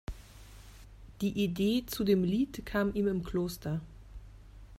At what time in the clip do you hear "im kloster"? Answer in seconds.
3.07-3.81